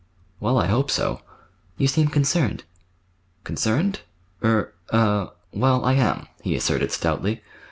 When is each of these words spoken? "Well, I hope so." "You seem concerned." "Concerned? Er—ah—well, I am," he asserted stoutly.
"Well, 0.39 0.57
I 0.57 0.65
hope 0.65 0.89
so." 0.89 1.21
"You 1.77 1.87
seem 1.87 2.07
concerned." 2.07 2.63
"Concerned? 3.43 3.99
Er—ah—well, 4.43 5.85
I 5.85 5.93
am," 5.93 6.25
he 6.41 6.55
asserted 6.55 6.91
stoutly. 6.91 7.43